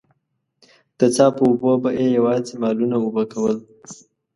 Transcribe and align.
د 0.97 1.01
څاه 1.15 1.31
په 1.35 1.41
اوبو 1.49 1.71
به 1.81 1.89
يې 1.99 2.07
يواځې 2.17 2.53
مالونه 2.61 2.95
اوبه 2.99 3.23
کول. 3.33 3.57